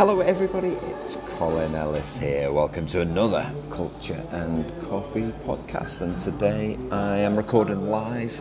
[0.00, 0.78] Hello, everybody.
[1.02, 2.50] It's Colin Ellis here.
[2.50, 6.00] Welcome to another Culture and Coffee podcast.
[6.00, 8.32] And today I am recording live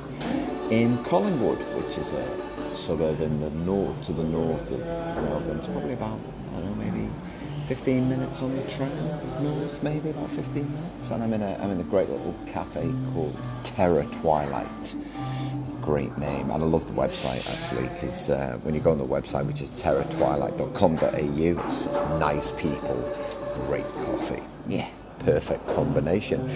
[0.72, 4.80] in Collingwood, which is a suburb in the north to the north of
[5.26, 5.58] Melbourne.
[5.58, 6.18] It's probably about
[6.56, 7.10] I don't know, maybe
[7.70, 8.90] 15 minutes on the train
[9.44, 11.12] north, maybe about 15 minutes.
[11.12, 14.96] And I'm in a I'm in a great little cafe called Terror Twilight
[15.82, 19.06] great name, and I love the website actually because uh, when you go on the
[19.06, 22.98] website, which is terrortwilight.com.au, it's, it's nice people,
[23.66, 24.44] great coffee.
[24.68, 24.88] Yeah,
[25.20, 26.50] perfect combination.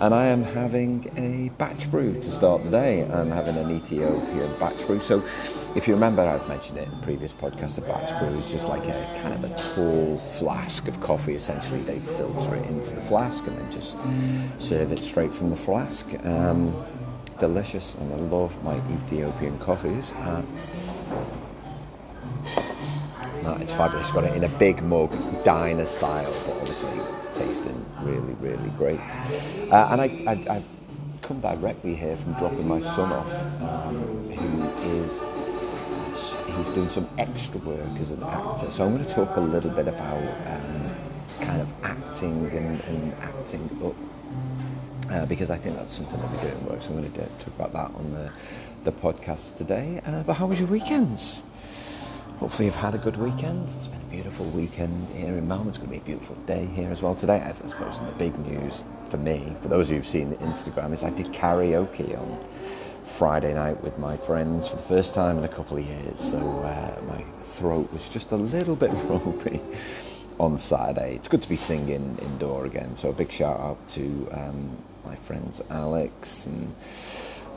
[0.00, 3.02] And I am having a batch brew to start the day.
[3.10, 5.00] I'm having an Ethiopian batch brew.
[5.00, 5.24] So,
[5.74, 7.78] if you remember, I've mentioned it in previous podcasts.
[7.78, 11.34] A batch brew is just like a kind of a tall flask of coffee.
[11.34, 13.96] Essentially, they filter it into the flask and then just
[14.58, 16.06] serve it straight from the flask.
[16.24, 16.74] Um,
[17.38, 20.12] delicious and I love my Ethiopian coffees.
[20.12, 20.42] Uh,
[23.42, 24.10] that is fabulous.
[24.10, 25.12] Got it in a big mug,
[25.44, 26.90] diner style, but obviously
[27.36, 29.00] tasting really, really great.
[29.70, 30.64] Uh, and I, I, have
[31.22, 35.22] come directly here from dropping my son off, um, who is
[36.56, 38.70] he's doing some extra work as an actor.
[38.70, 40.94] So I'm going to talk a little bit about um,
[41.40, 46.38] kind of acting and, and acting up uh, because I think that's something that we
[46.38, 46.82] do in work.
[46.82, 48.30] So I'm going to talk about that on the,
[48.84, 50.00] the podcast today.
[50.06, 51.42] Uh, but how was your weekends?
[52.38, 53.68] Hopefully, you've had a good weekend.
[54.16, 55.68] Beautiful weekend here in Melbourne.
[55.68, 57.42] It's going to be a beautiful day here as well today.
[57.42, 60.94] I suppose the big news for me, for those of you who've seen the Instagram,
[60.94, 62.42] is I did karaoke on
[63.04, 66.18] Friday night with my friends for the first time in a couple of years.
[66.18, 69.60] So uh, my throat was just a little bit ropey
[70.40, 71.16] on Saturday.
[71.16, 72.96] It's good to be singing indoor again.
[72.96, 76.74] So a big shout out to um, my friends Alex and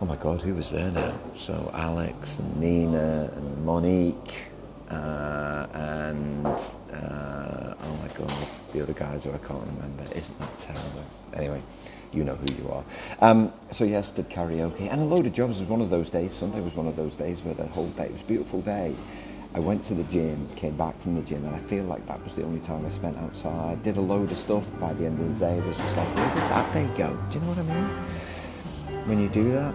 [0.01, 1.17] oh my god, who was there now?
[1.37, 4.49] So Alex and Nina and Monique
[4.89, 8.33] uh, and uh, oh my god,
[8.71, 10.03] the other guys who I can't remember.
[10.15, 11.05] Isn't that terrible?
[11.33, 11.61] Anyway,
[12.11, 12.83] you know who you are.
[13.21, 15.59] Um, so yes, did karaoke and a load of jobs.
[15.59, 16.33] Was one of those days.
[16.33, 18.95] Sunday was one of those days where the whole day it was a beautiful day.
[19.55, 22.23] I went to the gym, came back from the gym, and I feel like that
[22.23, 23.81] was the only time I spent outside.
[23.81, 24.65] Did a load of stuff.
[24.79, 27.17] By the end of the day, it was just like, where did that day go?
[27.31, 29.07] Do you know what I mean?
[29.07, 29.73] When you do that.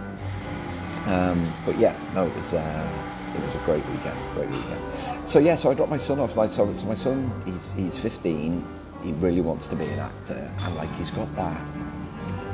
[1.06, 5.28] Um, but yeah, no, it was uh, it was a great weekend, great weekend.
[5.28, 6.36] So yeah, so I dropped my son off.
[6.36, 8.64] My so, so my son, he's he's 15.
[9.02, 11.66] He really wants to be an actor, and like he's got that,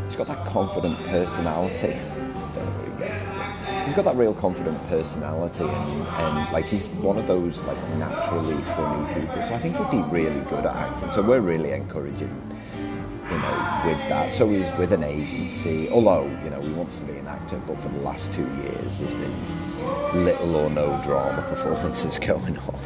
[0.07, 1.97] he's got that confident personality.
[3.85, 8.55] he's got that real confident personality and, and like he's one of those like naturally
[8.55, 12.31] funny people so I think he'd be really good at acting so we're really encouraging
[13.31, 14.33] you know with that.
[14.33, 17.81] So he's with an agency although you know he wants to be an actor but
[17.83, 22.79] for the last two years there's been little or no drama performances going on.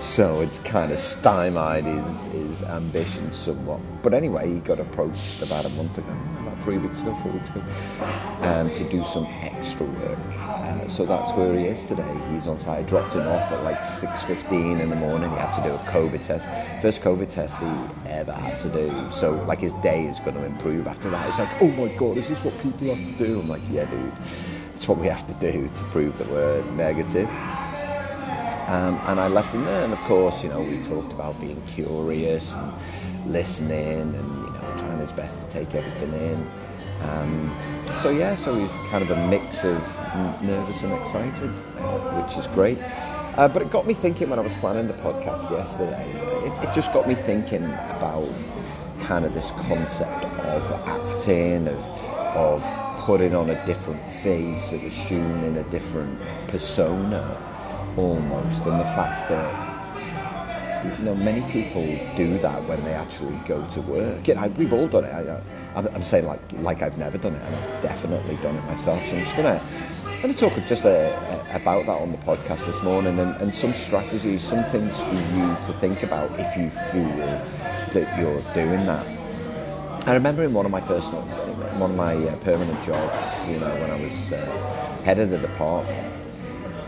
[0.00, 3.80] So it's kind of stymied his, his ambition somewhat.
[4.02, 6.14] But anyway he got approached about a month ago
[6.62, 7.62] three weeks ago, four weeks ago,
[8.42, 10.18] um, to do some extra work.
[10.38, 12.16] Uh, so that's where he is today.
[12.32, 12.80] He's on site.
[12.80, 15.30] I dropped him off at like 6.15 in the morning.
[15.30, 16.48] He had to do a COVID test.
[16.82, 18.92] First COVID test he ever had to do.
[19.12, 21.28] So like his day is going to improve after that.
[21.28, 23.40] It's like, oh my God, is this what people have to do?
[23.40, 24.12] I'm like, yeah, dude.
[24.74, 27.28] It's what we have to do to prove that we're negative.
[28.68, 31.62] Um, and I left him there, and of course, you know, we talked about being
[31.68, 32.72] curious and
[33.32, 34.65] listening and trying
[35.06, 36.50] his best to take everything in.
[37.02, 37.56] Um,
[37.98, 39.80] so yeah, so he's kind of a mix of
[40.42, 42.78] nervous and excited, uh, which is great.
[43.36, 46.10] Uh, but it got me thinking when I was planning the podcast yesterday.
[46.46, 48.26] It, it, just got me thinking about
[49.00, 51.80] kind of this concept of acting, of
[52.34, 52.62] of
[53.00, 56.18] putting on a different face, of assuming a different
[56.48, 57.22] persona,
[57.96, 59.65] almost, and the fact that
[60.98, 61.84] you know, many people
[62.16, 64.26] do that when they actually go to work.
[64.28, 65.12] You know, we've all done it.
[65.12, 69.04] I, am saying like like I've never done it, and I've definitely done it myself.
[69.06, 69.60] So I'm just gonna
[70.26, 71.08] going to talk just a,
[71.52, 75.14] a, about that on the podcast this morning, and, and some strategies, some things for
[75.14, 77.16] you to think about if you feel
[77.92, 79.06] that you're doing that.
[80.08, 81.22] I remember in one of my personal,
[81.78, 85.38] one of my uh, permanent jobs, you know, when I was uh, head of the
[85.38, 86.12] department,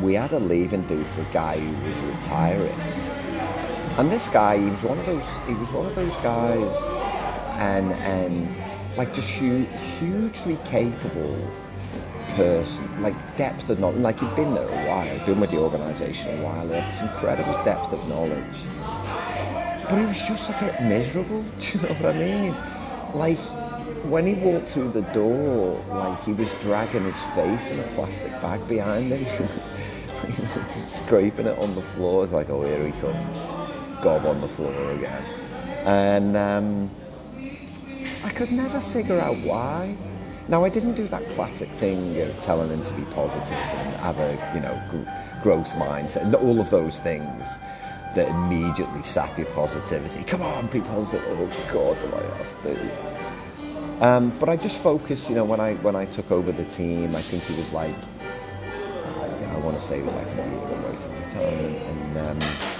[0.00, 3.07] we had a leaving do for a guy who was retiring
[3.98, 5.26] and this guy, he was one of those.
[5.48, 6.76] He was one of those guys,
[7.58, 8.48] and and
[8.96, 9.64] like just hu-
[9.98, 11.36] hugely capable
[12.36, 13.98] person, like depth of knowledge.
[13.98, 16.64] Like he'd been there a while, been with the organisation a while.
[16.68, 18.68] He had this incredible depth of knowledge,
[19.88, 21.42] but he was just a bit miserable.
[21.58, 22.54] Do you know what I mean?
[23.14, 23.38] Like
[24.04, 28.30] when he walked through the door, like he was dragging his face in a plastic
[28.40, 32.22] bag behind him, just scraping it on the floor.
[32.22, 33.67] It's like, oh, here he comes
[34.02, 35.22] gob on the floor again.
[35.84, 36.90] And um,
[38.24, 39.96] I could never figure out why.
[40.48, 44.18] Now, I didn't do that classic thing of telling him to be positive and have
[44.18, 47.44] a, you know, gr- growth mindset all of those things
[48.14, 50.24] that immediately sap your positivity.
[50.24, 51.24] Come on, be positive.
[51.28, 54.06] Oh God, do I have to?
[54.06, 57.14] Um, but I just focused, you know, when I when I took over the team,
[57.14, 57.94] I think he was like,
[58.62, 61.76] I, I want to say he was like a year away from retirement,
[62.16, 62.77] and, and um,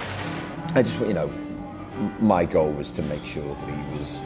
[0.75, 1.31] I just, you know,
[2.19, 4.21] my goal was to make sure that he was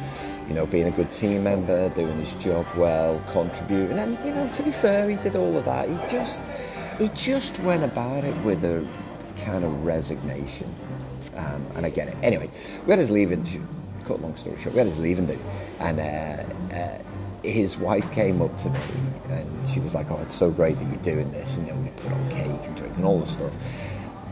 [0.47, 4.49] you know, being a good team member, doing his job well, contributing, and you know,
[4.53, 5.87] to be fair, he did all of that.
[5.87, 6.41] He just,
[6.99, 8.85] he just went about it with a
[9.37, 10.73] kind of resignation,
[11.35, 12.17] um, and I get it.
[12.21, 12.49] Anyway,
[12.85, 13.45] we had his leaving.
[14.05, 15.39] Cut long story short, we had his leaving do,
[15.79, 16.99] and uh, uh,
[17.41, 18.79] his wife came up to me
[19.29, 21.79] and she was like, "Oh, it's so great that you're doing this." And you know,
[21.79, 23.53] we put on cake and drink and all the stuff.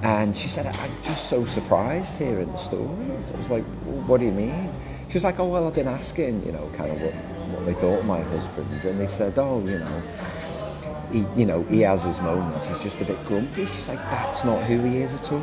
[0.04, 4.20] And she said, "I'm just so surprised hearing the stories." I was like, well, "What
[4.20, 4.70] do you mean?"
[5.12, 7.74] she was like, oh, well, I've been asking, you know, kind of what, what they
[7.74, 8.66] thought of my husband.
[8.86, 10.04] And they said, oh, you know,
[11.12, 12.70] he, you know, he has his moments.
[12.70, 13.66] He's just a bit grumpy.
[13.66, 15.42] She's like, that's not who he is at all.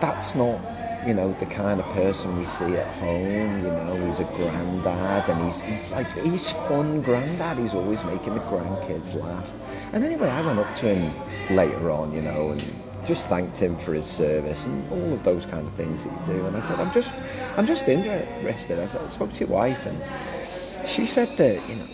[0.00, 0.58] That's not,
[1.06, 3.62] you know, the kind of person we see at home.
[3.62, 7.58] You know, he's a granddad, and he's he's like he's fun granddad.
[7.58, 9.52] He's always making the grandkids laugh.
[9.92, 12.62] And anyway, I went up to him later on, you know, and
[13.06, 16.34] just thanked him for his service and all of those kind of things that you
[16.34, 16.46] do.
[16.46, 17.12] And I said, I'm just,
[17.56, 18.78] I'm just interested.
[18.78, 21.86] I, said, I spoke to your wife, and she said that you know,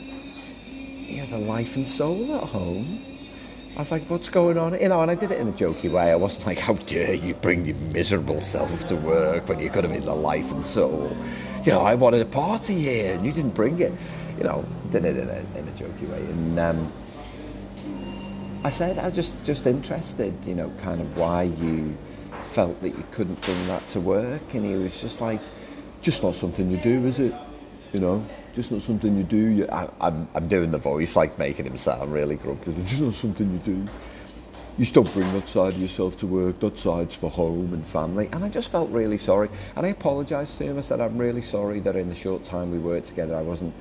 [1.06, 3.04] you have the life and soul at home.
[3.76, 4.78] I was like, what's going on?
[4.80, 6.10] You know, and I did it in a jokey way.
[6.10, 9.84] I wasn't like, how dare you bring your miserable self to work when you could
[9.84, 11.16] have been the life and soul.
[11.64, 13.92] You know, I wanted a party here and you didn't bring it.
[14.38, 16.18] You know, did it in a, in a jokey way.
[16.18, 16.92] And um,
[18.62, 21.96] I said I was just just interested, you know, kind of why you
[22.52, 25.40] felt that you couldn't bring that to work, and he was just like,
[26.02, 27.34] just not something you do, is it?
[27.94, 29.36] You know, just not something you do.
[29.36, 32.74] You, I, am I'm, I'm doing the voice like making him sound really grumpy.
[32.84, 33.90] Just not something you do.
[34.76, 36.60] You still bring that side of yourself to work.
[36.60, 38.28] That side's for home and family.
[38.32, 39.48] And I just felt really sorry.
[39.74, 40.78] And I apologised to him.
[40.78, 43.74] I said, I'm really sorry that in the short time we worked together, I wasn't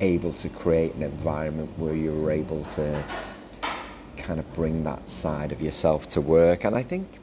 [0.00, 3.04] able to create an environment where you were able to
[4.30, 6.62] kind of bring that side of yourself to work.
[6.62, 7.18] And I think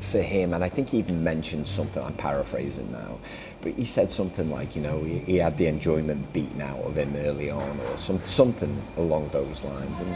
[0.00, 3.18] for him, and I think he even mentioned something, I'm paraphrasing now,
[3.62, 6.94] but he said something like, you know, he, he had the enjoyment beaten out of
[6.94, 9.98] him early on, or some, something along those lines.
[10.00, 10.14] And,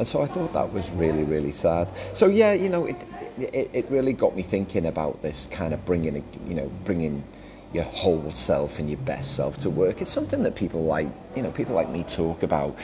[0.00, 1.86] and so I thought that was really, really sad.
[2.12, 2.96] So yeah, you know, it,
[3.38, 6.16] it, it really got me thinking about this kind of bringing,
[6.48, 7.22] you know, bringing
[7.72, 10.00] your whole self and your best self to work.
[10.00, 12.76] It's something that people like, you know, people like me talk about,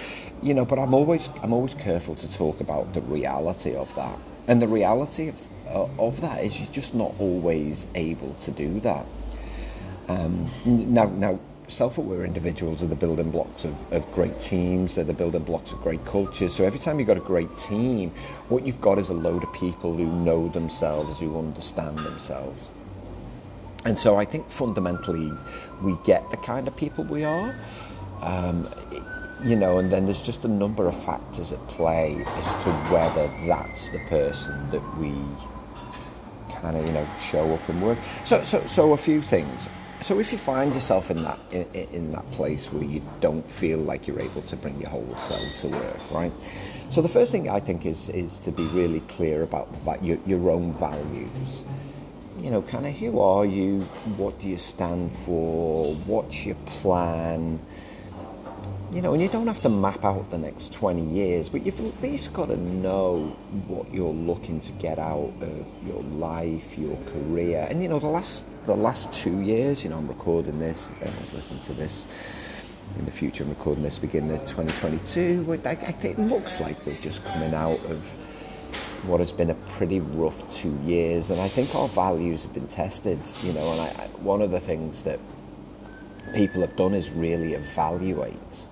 [0.42, 0.64] you know.
[0.64, 4.18] But I'm always, I'm always careful to talk about the reality of that.
[4.48, 8.80] And the reality of uh, of that is you're just not always able to do
[8.80, 9.06] that.
[10.08, 11.38] Um, now, now,
[11.68, 14.96] self-aware individuals are the building blocks of, of great teams.
[14.96, 16.54] They're the building blocks of great cultures.
[16.54, 18.10] So every time you've got a great team,
[18.48, 22.70] what you've got is a load of people who know themselves, who understand themselves.
[23.84, 25.32] And so I think fundamentally
[25.82, 27.54] we get the kind of people we are.
[28.20, 28.68] Um,
[29.42, 33.26] you know, and then there's just a number of factors at play as to whether
[33.46, 35.12] that's the person that we
[36.60, 37.98] kind of, you know, show up and work.
[38.24, 39.68] So, so, so a few things.
[40.00, 43.78] So if you find yourself in that in, in that place where you don't feel
[43.78, 46.32] like you're able to bring your whole self to work, right?
[46.90, 50.18] So the first thing I think is is to be really clear about the, your,
[50.26, 51.64] your own values
[52.42, 53.82] you know, kind of who are you?
[54.16, 55.94] What do you stand for?
[55.94, 57.60] What's your plan?
[58.92, 61.80] You know, and you don't have to map out the next 20 years, but you've
[61.80, 63.34] at least got to know
[63.68, 67.66] what you're looking to get out of your life, your career.
[67.70, 70.90] And you know, the last the last two years, you know, I'm recording this.
[71.00, 72.04] everyone's listening to this
[72.98, 75.46] in the future, I'm recording this beginning of 2022.
[75.48, 78.04] It looks like we're just coming out of
[79.04, 82.68] what has been a pretty rough two years, and I think our values have been
[82.68, 83.18] tested.
[83.42, 85.18] You know, and I, one of the things that
[86.34, 88.66] people have done is really evaluate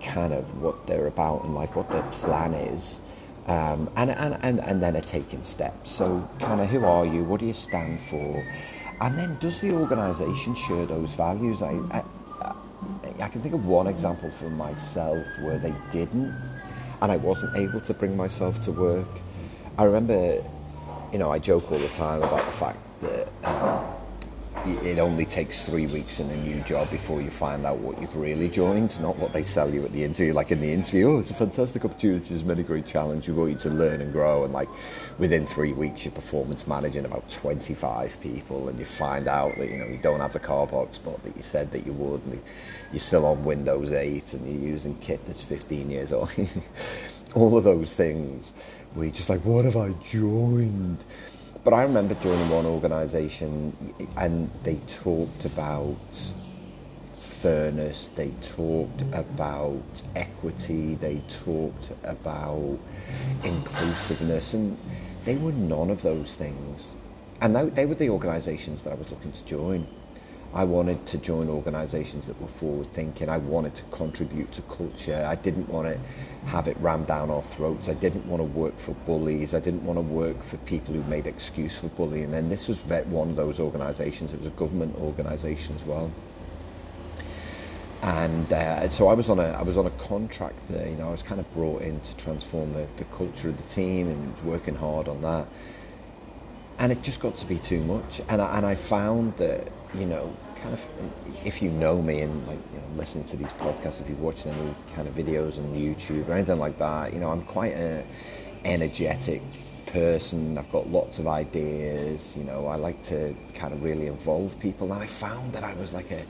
[0.00, 3.00] kind of what they're about and like what their plan is.
[3.46, 5.90] Um, and, and, and, and then are taking steps.
[5.90, 7.24] So, kind of, who are you?
[7.24, 8.46] What do you stand for?
[9.00, 11.62] And then, does the organisation share those values?
[11.62, 12.04] I, I,
[13.20, 16.34] I can think of one example for myself where they didn't
[17.00, 19.08] and I wasn't able to bring myself to work.
[19.76, 20.42] I remember,
[21.12, 23.84] you know, I joke all the time about the fact that um,
[24.66, 28.16] it only takes three weeks in a new job before you find out what you've
[28.16, 30.32] really joined, not what they sell you at the interview.
[30.32, 33.28] Like in the interview, oh, it's a fantastic opportunity, there's many great challenge.
[33.28, 34.44] we want you to learn and grow.
[34.44, 34.68] And like
[35.18, 39.78] within three weeks, you're performance managing about 25 people, and you find out that you
[39.78, 42.40] know you don't have the car park spot that you said that you would, and
[42.92, 46.32] you're still on Windows 8, and you're using kit that's 15 years old.
[47.34, 48.54] All of those things,
[48.96, 51.04] you're just like, what have I joined?
[51.64, 55.96] But I remember joining one organisation and they talked about
[57.20, 59.82] fairness, they talked about
[60.16, 62.78] equity, they talked about
[63.44, 64.78] inclusiveness, and
[65.24, 66.94] they were none of those things.
[67.40, 69.86] And they were the organisations that I was looking to join.
[70.54, 73.28] I wanted to join organisations that were forward thinking.
[73.28, 75.24] I wanted to contribute to culture.
[75.28, 75.98] I didn't want to
[76.46, 77.88] have it rammed down our throats.
[77.88, 79.52] I didn't want to work for bullies.
[79.52, 82.32] I didn't want to work for people who made excuse for bullying.
[82.32, 84.32] And this was one of those organisations.
[84.32, 86.10] It was a government organisation as well.
[88.00, 90.88] And uh, so I was on a I was on a contract there.
[90.88, 93.68] You know, I was kind of brought in to transform the, the culture of the
[93.68, 95.46] team and working hard on that.
[96.78, 98.22] And it just got to be too much.
[98.28, 100.84] And I, and I found that you know, kind of,
[101.44, 104.46] if you know me and like, you know, listen to these podcasts, if you've watched
[104.46, 108.04] any kind of videos on YouTube or anything like that, you know, I'm quite an
[108.64, 109.42] energetic
[109.86, 110.58] person.
[110.58, 112.36] I've got lots of ideas.
[112.36, 114.92] You know, I like to kind of really involve people.
[114.92, 116.24] And I found that I was like a,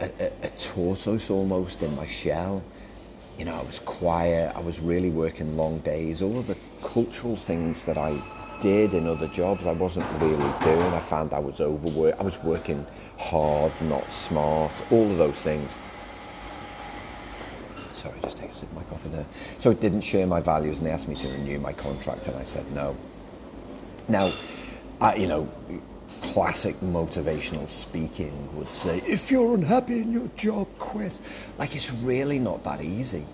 [0.00, 2.62] a, a tortoise almost in my shell.
[3.38, 4.54] You know, I was quiet.
[4.54, 6.22] I was really working long days.
[6.22, 8.22] All of the cultural things that I
[8.60, 10.92] did in other jobs I wasn't really doing.
[10.92, 12.20] I found I was overworked.
[12.20, 12.86] I was working
[13.18, 15.76] hard, not smart, all of those things.
[17.92, 19.26] Sorry, just take a sip of my coffee there.
[19.58, 22.36] So it didn't share my values and they asked me to renew my contract and
[22.36, 22.96] I said no.
[24.08, 24.32] Now,
[25.00, 25.48] I, you know,
[26.20, 31.18] classic motivational speaking would say, if you're unhappy in your job, quit.
[31.58, 33.24] Like it's really not that easy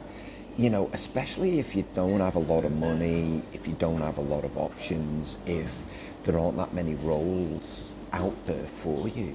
[0.56, 4.18] you know, especially if you don't have a lot of money, if you don't have
[4.18, 5.84] a lot of options, if
[6.24, 9.34] there aren't that many roles out there for you.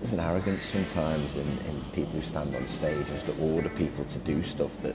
[0.00, 4.04] There's an arrogance sometimes in, in people who stand on stage as to order people
[4.04, 4.94] to do stuff that,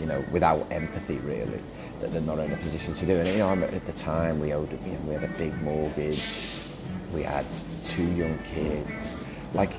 [0.00, 1.60] you know, without empathy really,
[2.00, 3.18] that they're not in a position to do.
[3.18, 6.58] And you know, at the time we owed, you know, we had a big mortgage,
[7.12, 7.46] we had
[7.84, 9.22] two young kids.
[9.54, 9.72] Like,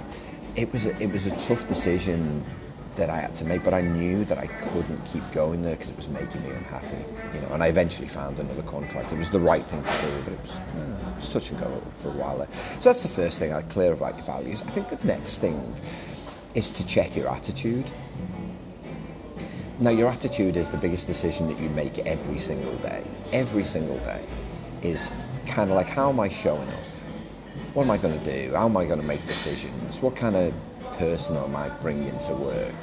[0.56, 2.46] it was a, it was a tough decision
[2.95, 5.89] that I had to make, but I knew that I couldn't keep going there because
[5.89, 7.53] it was making me unhappy, you know.
[7.53, 9.12] And I eventually found another contract.
[9.12, 11.81] It was the right thing to do, but it was, it was touch and go
[12.00, 12.47] for a while.
[12.79, 13.53] So that's the first thing.
[13.53, 14.62] I clear about your values.
[14.62, 15.75] I think the next thing
[16.53, 17.89] is to check your attitude.
[19.79, 23.03] Now, your attitude is the biggest decision that you make every single day.
[23.31, 24.23] Every single day
[24.83, 25.09] is
[25.47, 26.85] kind of like, how am I showing up?
[27.73, 28.53] What am I going to do?
[28.53, 30.00] How am I going to make decisions?
[30.00, 30.53] What kind of
[30.97, 32.73] person I might bring into work.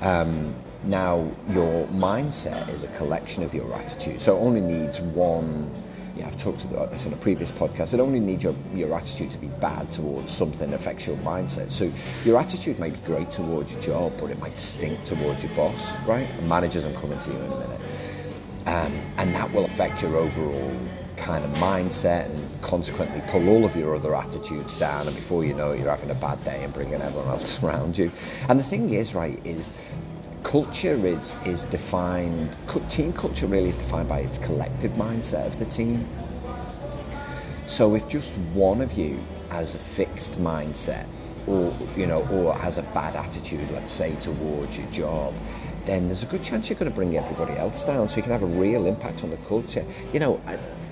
[0.00, 5.70] Um, now, your mindset is a collection of your attitude, so it only needs one.
[6.16, 7.94] Yeah, I've talked about this on a previous podcast.
[7.94, 11.70] It only needs your, your attitude to be bad towards something affects your mindset.
[11.70, 11.90] So
[12.24, 15.94] your attitude might be great towards your job, but it might stink towards your boss,
[16.06, 16.26] right?
[16.44, 17.80] Managers, I'm coming to you in a minute.
[18.66, 20.72] Um, and that will affect your overall
[21.20, 25.54] kind of mindset and consequently pull all of your other attitudes down and before you
[25.54, 28.10] know it you're having a bad day and bringing everyone else around you.
[28.48, 29.70] And the thing is right is
[30.42, 32.56] culture is is defined
[32.88, 36.08] team culture really is defined by its collective mindset of the team.
[37.66, 39.18] So if just one of you
[39.50, 41.06] has a fixed mindset
[41.46, 45.34] or you know or has a bad attitude let's say towards your job
[45.86, 48.32] then there's a good chance you're going to bring everybody else down so you can
[48.32, 49.84] have a real impact on the culture.
[50.12, 50.40] You know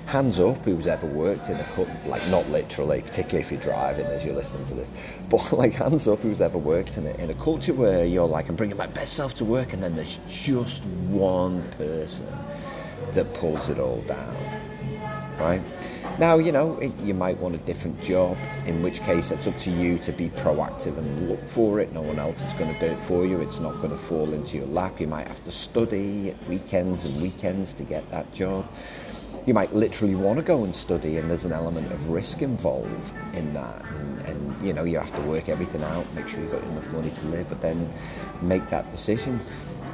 [0.08, 4.06] hands up who's ever worked in a cup, like not literally, particularly if you're driving
[4.06, 4.90] as you're listening to this,
[5.28, 8.48] but like hands up who's ever worked in a, in a culture where you're like,
[8.48, 12.26] I'm bringing my best self to work, and then there's just one person
[13.12, 14.34] that pulls it all down,
[15.38, 15.60] right?
[16.18, 19.58] Now, you know, it, you might want a different job, in which case it's up
[19.58, 21.92] to you to be proactive and look for it.
[21.92, 23.40] No one else is going to do it for you.
[23.40, 25.00] It's not going to fall into your lap.
[25.00, 28.66] You might have to study weekends and weekends to get that job
[29.48, 33.14] you might literally want to go and study, and there's an element of risk involved
[33.32, 33.82] in that.
[33.82, 36.92] And, and, you know, you have to work everything out, make sure you've got enough
[36.92, 37.90] money to live, but then
[38.42, 39.40] make that decision.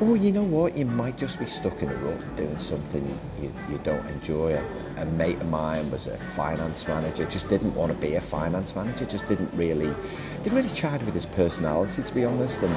[0.01, 3.07] Or you know what, you might just be stuck in a rut doing something
[3.41, 4.55] you, you don't enjoy.
[4.55, 8.21] A, a mate of mine was a finance manager, just didn't want to be a
[8.21, 9.95] finance manager, just didn't really,
[10.43, 12.61] didn't really chide with his personality, to be honest.
[12.61, 12.77] And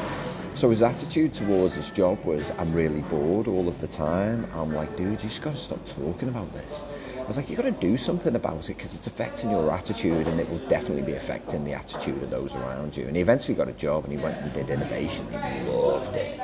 [0.58, 4.50] so his attitude towards his job was, I'm really bored all of the time.
[4.56, 6.84] I'm like, dude, you just got to stop talking about this.
[7.16, 10.28] I was like, you've got to do something about it because it's affecting your attitude
[10.28, 13.06] and it will definitely be affecting the attitude of those around you.
[13.06, 15.28] And he eventually got a job and he went and did innovation.
[15.28, 16.42] He loved it.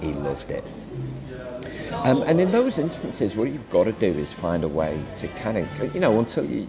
[0.00, 0.64] He loved it.
[1.94, 5.26] Um, and in those instances, what you've got to do is find a way to
[5.28, 6.68] kind of, you know, until you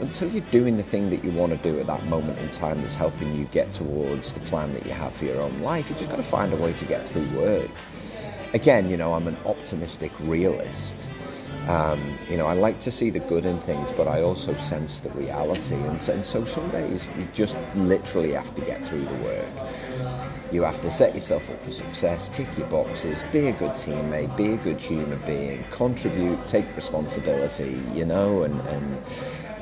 [0.00, 2.80] until you're doing the thing that you want to do at that moment in time
[2.80, 5.96] that's helping you get towards the plan that you have for your own life, you
[5.96, 7.70] just got to find a way to get through work.
[8.54, 11.08] Again, you know, I'm an optimistic realist.
[11.68, 15.00] Um, you know, I like to see the good in things, but I also sense
[15.00, 15.74] the reality.
[15.74, 19.46] And so, and so some days you just literally have to get through the work.
[20.50, 24.36] You have to set yourself up for success, tick your boxes, be a good teammate,
[24.36, 29.02] be a good human being, contribute, take responsibility, you know, and, and,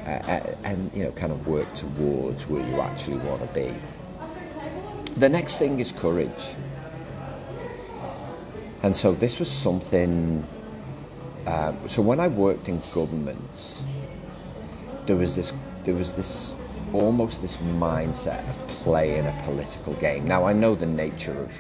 [0.09, 3.75] uh, and you know, kind of work towards where you actually want to be.
[5.17, 6.55] The next thing is courage.
[8.83, 10.47] And so this was something.
[11.47, 13.83] Uh, so when I worked in government,
[15.07, 15.53] there was this
[15.85, 16.55] there was this
[16.93, 20.27] almost this mindset of playing a political game.
[20.27, 21.51] Now, I know the nature of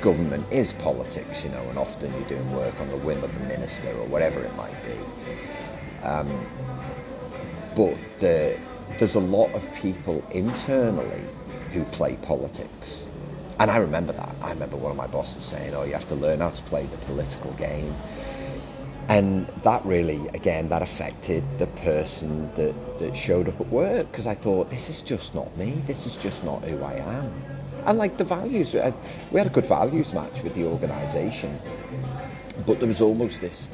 [0.00, 3.46] government is politics, you know, and often you're doing work on the whim of the
[3.46, 6.06] minister or whatever it might be.
[6.06, 6.28] Um,
[7.76, 8.58] but the,
[8.98, 11.22] there's a lot of people internally
[11.72, 13.06] who play politics.
[13.58, 14.34] And I remember that.
[14.42, 16.84] I remember one of my bosses saying, oh, you have to learn how to play
[16.86, 17.94] the political game.
[19.08, 24.26] And that really, again, that affected the person that, that showed up at work because
[24.26, 25.72] I thought, this is just not me.
[25.86, 27.32] This is just not who I am.
[27.86, 31.58] And like the values, we had a good values match with the organisation,
[32.66, 33.68] but there was almost this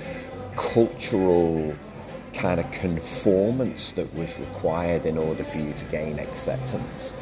[0.57, 1.75] cultural
[2.35, 7.13] kind of conformance that was required in order for you to gain acceptance.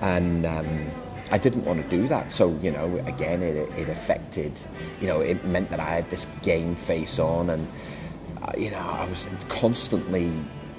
[0.00, 0.90] And um,
[1.30, 2.30] I didn't want to do that.
[2.30, 4.52] So, you know, again, it, it affected,
[5.00, 7.66] you know, it meant that I had this game face on and,
[8.42, 10.32] uh, you know, I was constantly,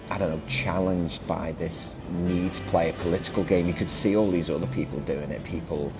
[0.09, 3.67] I don't know, challenged by this need to play a political game.
[3.67, 5.91] You could see all these other people doing it, people,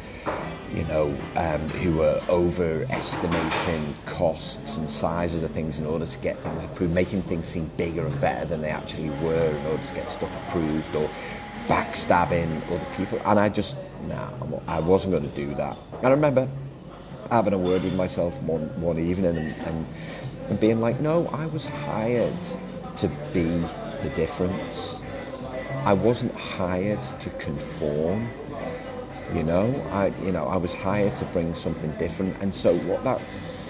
[0.74, 6.38] you know, um, who were overestimating costs and sizes of things in order to get
[6.40, 9.94] things approved, making things seem bigger and better than they actually were in order to
[9.94, 11.10] get stuff approved or
[11.68, 13.22] backstabbing other people.
[13.26, 14.30] And I just, nah,
[14.68, 15.78] I wasn't going to do that.
[16.04, 16.48] I remember
[17.32, 19.86] having a word with myself one, one evening and, and,
[20.50, 22.34] and being like, no, I was hired
[22.98, 23.64] to be
[24.04, 25.02] the difference.
[25.86, 28.30] I wasn't hired to conform.
[29.34, 33.04] You know, I you know I was hired to bring something different, and so what
[33.04, 33.22] that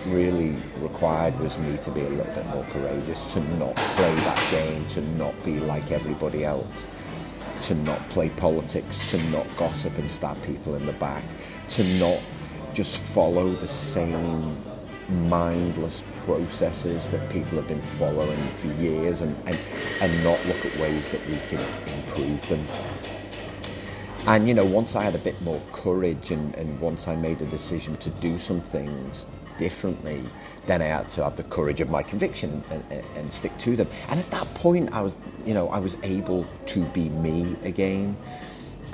[0.08, 4.52] really required was me to be a little bit more courageous, to not play that
[4.52, 6.88] game, to not be like everybody else
[7.64, 11.24] to not play politics, to not gossip and stab people in the back,
[11.70, 12.20] to not
[12.74, 14.58] just follow the same
[15.10, 19.58] mindless processes that people have been following for years and, and,
[20.02, 21.60] and not look at ways that we can
[21.98, 22.66] improve them.
[24.26, 27.42] And you know, once I had a bit more courage and, and once I made
[27.42, 29.26] a decision to do some things
[29.58, 30.24] differently,
[30.66, 33.76] then I had to have the courage of my conviction and, and, and, stick to
[33.76, 33.88] them.
[34.10, 38.18] And at that point, I was, you know, I was able to be me again.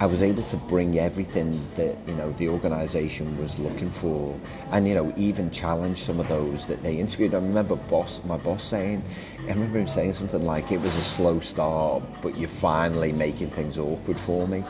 [0.02, 4.40] I was able to bring everything that you know the organisation was looking for,
[4.72, 7.34] and you know even challenge some of those that they interviewed.
[7.34, 9.04] I remember boss, my boss saying,
[9.42, 13.50] I remember him saying something like, "It was a slow start, but you're finally making
[13.50, 14.64] things awkward for me,"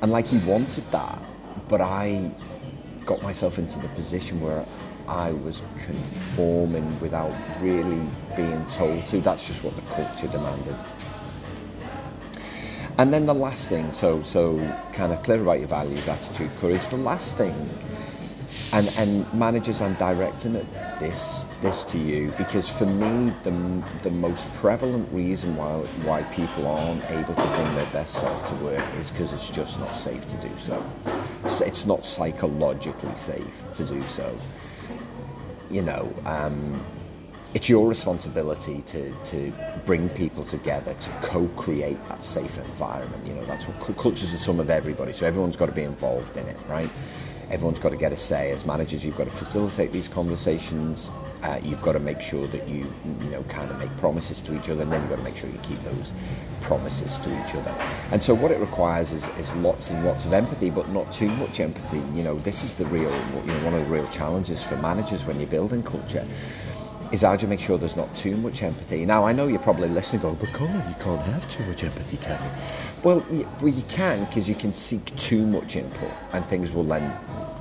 [0.00, 1.18] and like he wanted that,
[1.68, 2.30] but I
[3.04, 4.64] got myself into the position where
[5.06, 8.00] I was conforming without really
[8.34, 9.20] being told to.
[9.20, 10.76] That's just what the culture demanded.
[12.98, 14.58] And then the last thing, so so
[14.94, 16.86] kind of clear about your values, attitude, courage.
[16.88, 17.54] The last thing,
[18.72, 20.54] and and managers, I'm directing
[20.98, 23.52] this this to you because for me, the
[24.02, 28.54] the most prevalent reason why why people aren't able to bring their best self to
[28.64, 30.82] work is because it's just not safe to do so.
[31.44, 34.34] It's not psychologically safe to do so
[35.70, 36.84] you know, um,
[37.56, 39.50] it's your responsibility to, to
[39.86, 43.26] bring people together to co-create that safe environment.
[43.26, 46.36] You know, that's what culture's the sum of everybody, so everyone's got to be involved
[46.36, 46.90] in it, right?
[47.50, 48.50] Everyone's got to get a say.
[48.50, 51.10] As managers, you've got to facilitate these conversations.
[51.42, 52.92] Uh, you've got to make sure that you,
[53.22, 55.38] you know, kind of make promises to each other, and then you've got to make
[55.38, 56.12] sure you keep those
[56.60, 57.74] promises to each other.
[58.10, 61.28] And so, what it requires is, is lots and lots of empathy, but not too
[61.36, 62.02] much empathy.
[62.14, 65.24] You know, this is the real, you know, one of the real challenges for managers
[65.24, 66.26] when you're building culture
[67.12, 69.06] is how you make sure there's not too much empathy?
[69.06, 72.16] Now, I know you're probably listening going, but Colin, you can't have too much empathy,
[72.16, 72.50] can you?
[73.02, 76.84] Well, you, well, you can because you can seek too much input and things will
[76.84, 77.12] then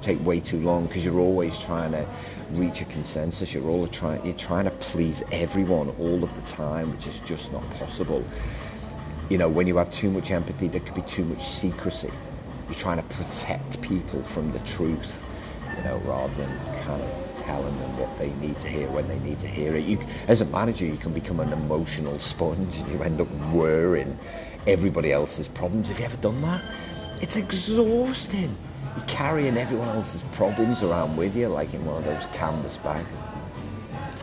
[0.02, 2.06] take way too long because you're always trying to
[2.52, 3.54] reach a consensus.
[3.54, 7.52] You're all trying you're trying to please everyone all of the time, which is just
[7.52, 8.24] not possible.
[9.30, 12.12] You know, when you have too much empathy, there could be too much secrecy.
[12.68, 15.24] You're trying to protect people from the truth,
[15.78, 16.50] you know, rather than
[16.84, 19.86] kind of telling them what they need to hear when they need to hear it.
[19.86, 24.18] You, as a manager, you can become an emotional sponge and you end up worrying
[24.66, 25.88] everybody else's problems.
[25.90, 26.64] Have you ever done that?
[27.22, 28.56] It's exhausting.
[28.98, 33.18] You're carrying everyone else's problems around with you, like in one of those canvas bags.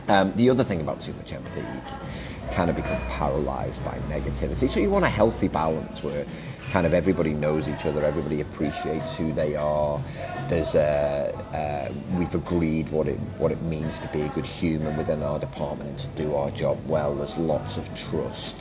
[0.09, 4.69] Um, the other thing about too much empathy, you kind of become paralyzed by negativity.
[4.69, 6.27] So you want a healthy balance where
[6.71, 10.03] kind of everybody knows each other, everybody appreciates who they are.
[10.49, 14.97] There's a, uh, we've agreed what it what it means to be a good human
[14.97, 17.15] within our department and to do our job well.
[17.15, 18.57] There's lots of trust.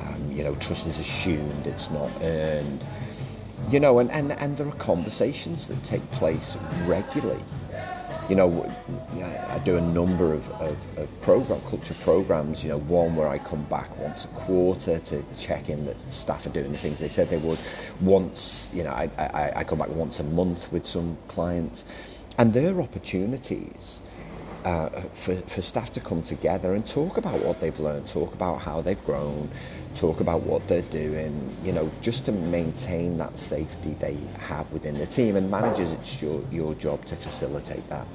[0.00, 2.84] Um, you know, trust is assumed; it's not earned.
[3.70, 7.42] You know, and, and, and there are conversations that take place regularly
[8.28, 8.72] you know,
[9.68, 12.62] do a number of, of, of, program culture programs.
[12.64, 16.46] You know, one where I come back once a quarter to check in that staff
[16.46, 17.58] are doing the things they said they would.
[18.00, 21.84] Once, you know, I, I, I come back once a month with some clients,
[22.38, 24.00] and there are opportunities
[24.64, 28.60] uh, for, for staff to come together and talk about what they've learned, talk about
[28.60, 29.50] how they've grown,
[29.94, 34.96] talk about what they're doing, you know, just to maintain that safety they have within
[34.96, 35.36] the team.
[35.36, 38.06] And managers, it's your, your job to facilitate that.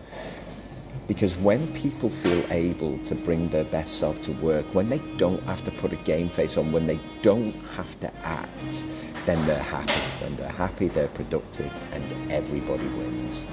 [1.08, 5.44] Because when people feel able to bring their best self to work, when they don't
[5.44, 8.86] have to put a game face on, when they don't have to act,
[9.26, 10.02] then they're happy.
[10.24, 13.46] When they're happy, they're productive, and everybody wins.